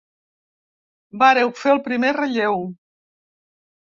[1.23, 2.61] Vàreu fer el primer relleu.